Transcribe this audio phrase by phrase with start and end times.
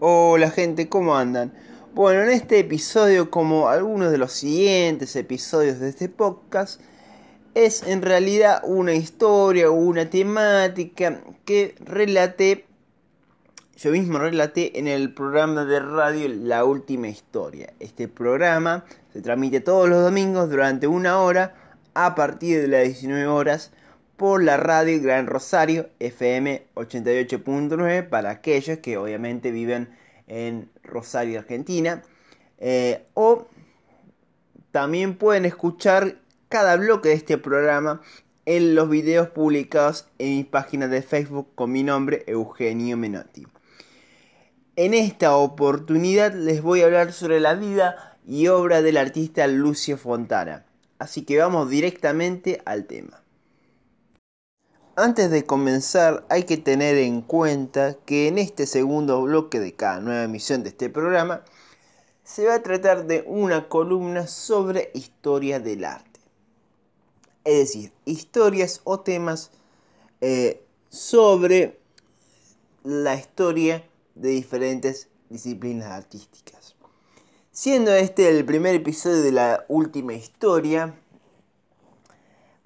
[0.00, 1.52] Hola gente, ¿cómo andan?
[1.92, 6.80] Bueno, en este episodio, como algunos de los siguientes episodios de este podcast,
[7.56, 12.66] es en realidad una historia una temática que relaté,
[13.76, 17.72] yo mismo relaté en el programa de radio La Última Historia.
[17.80, 21.56] Este programa se transmite todos los domingos durante una hora
[21.94, 23.72] a partir de las 19 horas
[24.18, 29.96] por la radio Gran Rosario FM 88.9 para aquellos que obviamente viven
[30.26, 32.02] en Rosario, Argentina.
[32.58, 33.46] Eh, o
[34.72, 36.16] también pueden escuchar
[36.48, 38.02] cada bloque de este programa
[38.44, 43.46] en los videos publicados en mi página de Facebook con mi nombre Eugenio Menotti.
[44.74, 49.96] En esta oportunidad les voy a hablar sobre la vida y obra del artista Lucio
[49.96, 50.64] Fontana.
[50.98, 53.22] Así que vamos directamente al tema.
[55.00, 60.00] Antes de comenzar hay que tener en cuenta que en este segundo bloque de cada
[60.00, 61.44] nueva emisión de este programa
[62.24, 66.18] se va a tratar de una columna sobre historia del arte.
[67.44, 69.52] Es decir, historias o temas
[70.20, 71.78] eh, sobre
[72.82, 76.74] la historia de diferentes disciplinas artísticas.
[77.52, 81.00] Siendo este el primer episodio de la última historia,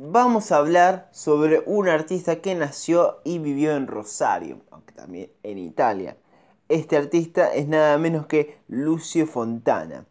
[0.04, 5.58] vamos a hablar sobre un artista que nació y vivió en Rosario, aunque también en
[5.58, 6.16] Italia.
[6.68, 10.04] Este artista es nada menos que Lucio Fontana.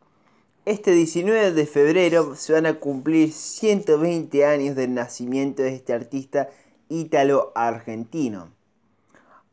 [0.64, 6.50] Este 19 de febrero se van a cumplir 120 años del nacimiento de este artista
[6.88, 8.50] ítalo-argentino.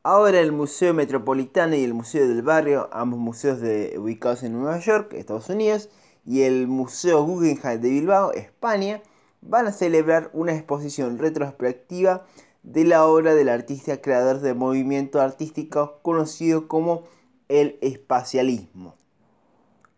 [0.04, 3.58] Ahora el Museo Metropolitano y el Museo del Barrio, ambos museos
[3.98, 5.88] ubicados en Nueva York, Estados Unidos,
[6.24, 9.02] y el Museo Guggenheim de Bilbao, España,
[9.40, 12.24] van a celebrar una exposición retrospectiva
[12.62, 17.04] de la obra del artista creador del movimiento artístico conocido como
[17.48, 18.94] el espacialismo.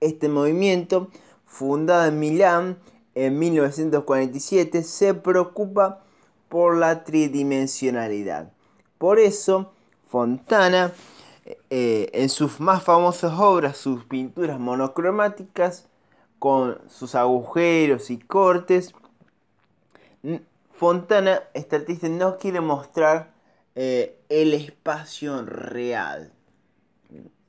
[0.00, 1.08] Este movimiento,
[1.44, 2.78] fundado en Milán
[3.14, 6.04] en 1947, se preocupa
[6.48, 8.52] por la tridimensionalidad.
[8.98, 9.72] Por eso,
[10.08, 10.92] Fontana,
[11.70, 15.88] eh, en sus más famosas obras, sus pinturas monocromáticas,
[16.38, 18.94] con sus agujeros y cortes,
[20.72, 23.32] Fontana, este artista, no quiere mostrar
[23.74, 26.32] eh, el espacio real.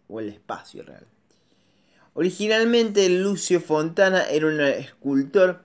[0.07, 1.07] O el espacio real.
[2.13, 5.63] Originalmente Lucio Fontana era un escultor,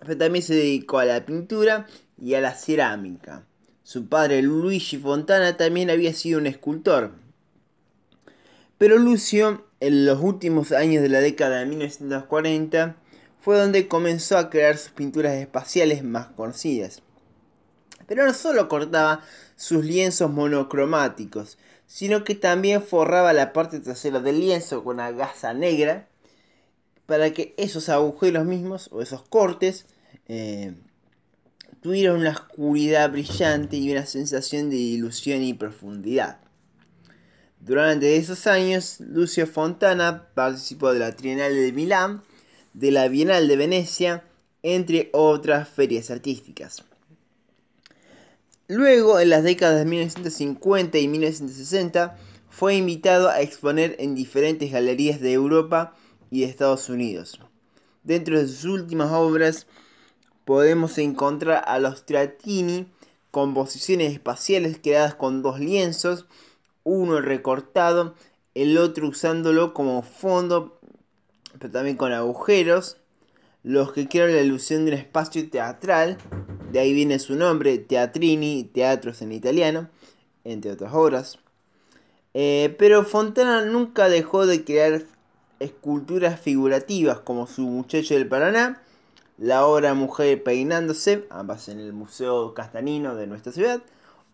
[0.00, 1.86] pero también se dedicó a la pintura
[2.20, 3.44] y a la cerámica.
[3.84, 7.12] Su padre Luigi Fontana también había sido un escultor.
[8.76, 12.96] Pero Lucio, en los últimos años de la década de 1940,
[13.48, 17.00] fue donde comenzó a crear sus pinturas espaciales más conocidas.
[18.06, 19.24] Pero no solo cortaba
[19.56, 21.56] sus lienzos monocromáticos,
[21.86, 26.10] sino que también forraba la parte trasera del lienzo con una gasa negra
[27.06, 29.86] para que esos agujeros mismos o esos cortes
[30.26, 30.74] eh,
[31.80, 36.38] tuvieran una oscuridad brillante y una sensación de ilusión y profundidad.
[37.60, 42.22] Durante esos años, Lucio Fontana participó de la Trienal de Milán
[42.74, 44.24] de la Bienal de Venecia,
[44.62, 46.84] entre otras ferias artísticas.
[48.66, 52.16] Luego, en las décadas de 1950 y 1960,
[52.50, 55.94] fue invitado a exponer en diferentes galerías de Europa
[56.30, 57.40] y de Estados Unidos.
[58.02, 59.66] Dentro de sus últimas obras
[60.44, 62.86] podemos encontrar a los Tratini,
[63.30, 66.26] composiciones espaciales creadas con dos lienzos,
[66.84, 68.14] uno recortado,
[68.54, 70.77] el otro usándolo como fondo
[71.58, 72.98] pero también con agujeros,
[73.62, 76.18] los que crean la ilusión de un espacio teatral,
[76.70, 79.88] de ahí viene su nombre, Teatrini, teatros en italiano,
[80.44, 81.38] entre otras obras.
[82.34, 85.02] Eh, pero Fontana nunca dejó de crear
[85.60, 88.82] esculturas figurativas como su Muchacho del Paraná,
[89.38, 93.82] la obra Mujer peinándose, ambas en el Museo Castanino de nuestra ciudad,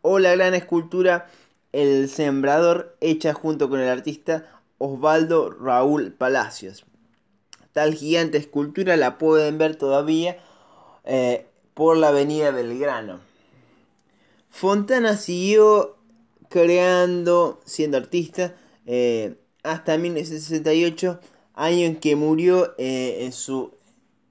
[0.03, 1.28] o la gran escultura
[1.72, 4.47] El Sembrador, hecha junto con el artista
[4.78, 6.84] Osvaldo Raúl Palacios.
[7.74, 10.38] Tal gigante escultura la pueden ver todavía
[11.03, 11.44] eh,
[11.74, 13.18] por la avenida Belgrano.
[14.48, 15.97] Fontana siguió
[16.48, 18.54] creando, siendo artista,
[18.86, 19.34] eh,
[19.65, 21.18] hasta 1968,
[21.54, 23.72] año en que murió eh, en, su,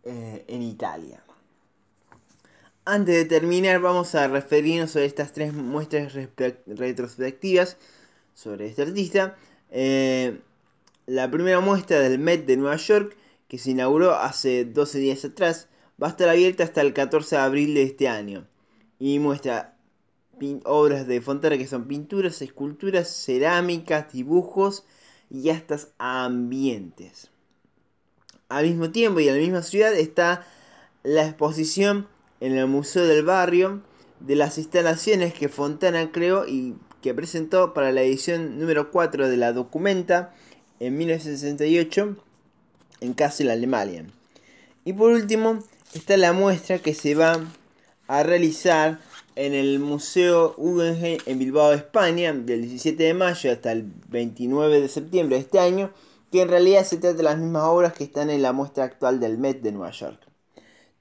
[0.06, 1.22] en Italia.
[2.86, 6.14] Antes de terminar, vamos a referirnos sobre estas tres muestras
[6.66, 7.76] retrospectivas
[8.34, 9.36] sobre este artista.
[11.08, 13.18] la primera muestra del Met de Nueva York
[13.48, 15.68] que se inauguró hace 12 días atrás,
[16.02, 18.48] va a estar abierta hasta el 14 de abril de este año
[19.00, 19.78] y muestra
[20.66, 24.84] obras de Fontana que son pinturas, esculturas, cerámicas, dibujos
[25.30, 27.30] y hasta ambientes.
[28.50, 30.46] Al mismo tiempo y en la misma ciudad está
[31.04, 32.08] la exposición
[32.40, 33.82] en el Museo del Barrio
[34.20, 39.38] de las instalaciones que Fontana creó y que presentó para la edición número 4 de
[39.38, 40.34] la Documenta
[40.80, 42.18] en 1968
[43.04, 44.06] en Kassel, Alemania.
[44.86, 45.60] Y por último
[45.94, 47.40] está la muestra que se va
[48.08, 49.00] a realizar
[49.36, 54.88] en el Museo Guggenheim en Bilbao, España, del 17 de mayo hasta el 29 de
[54.88, 55.92] septiembre de este año,
[56.32, 59.20] que en realidad se trata de las mismas obras que están en la muestra actual
[59.20, 60.20] del Met de Nueva York.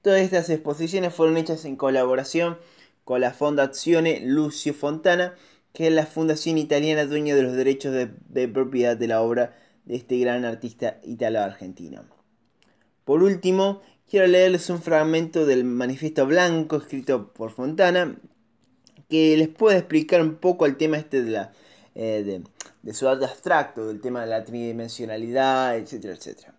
[0.01, 2.57] Todas estas exposiciones fueron hechas en colaboración
[3.03, 5.35] con la Fondazione Lucio Fontana,
[5.73, 9.55] que es la fundación italiana dueña de los derechos de, de propiedad de la obra
[9.85, 12.03] de este gran artista italo-argentino.
[13.05, 18.15] Por último, quiero leerles un fragmento del Manifiesto Blanco escrito por Fontana
[19.09, 21.19] que les puede explicar un poco el tema este
[21.95, 22.41] eh,
[22.81, 26.55] de, su arte abstracto, del tema de la tridimensionalidad, etcétera, etcétera.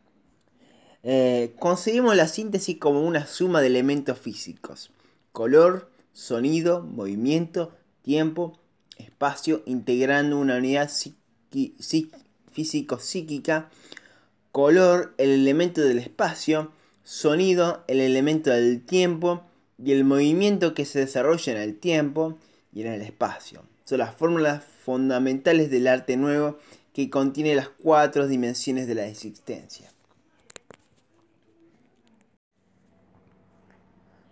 [1.03, 4.93] Eh, conseguimos la síntesis como una suma de elementos físicos,
[5.33, 7.73] color, sonido, movimiento,
[8.03, 8.61] tiempo,
[8.99, 10.91] espacio, integrando una unidad
[12.55, 13.69] físico-psíquica,
[14.53, 16.71] color, el elemento del espacio,
[17.03, 19.43] sonido, el elemento del tiempo
[19.83, 22.39] y el movimiento que se desarrolla en el tiempo
[22.73, 23.63] y en el espacio.
[23.85, 26.59] Son las fórmulas fundamentales del arte nuevo
[26.93, 29.91] que contiene las cuatro dimensiones de la existencia.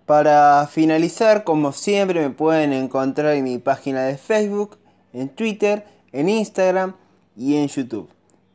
[0.07, 4.79] Para finalizar, como siempre, me pueden encontrar en mi página de Facebook,
[5.13, 6.95] en Twitter, en Instagram
[7.37, 8.09] y en YouTube.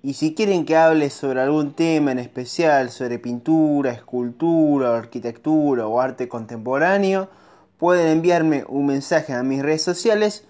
[0.04, 6.00] Y si quieren que hable sobre algún tema en especial, sobre pintura, escultura, arquitectura o
[6.00, 7.30] arte contemporáneo,
[7.78, 10.46] pueden enviarme un mensaje a mis redes sociales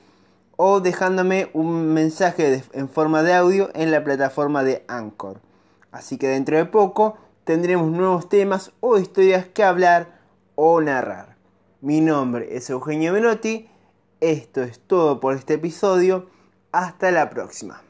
[0.57, 5.39] o dejándome un mensaje en forma de audio en la plataforma de Anchor.
[5.91, 10.19] Así que dentro de poco tendremos nuevos temas o historias que hablar
[10.55, 11.37] o narrar.
[11.81, 13.69] Mi nombre es Eugenio Menotti,
[14.19, 16.27] esto es todo por este episodio,
[16.71, 17.86] hasta la próxima.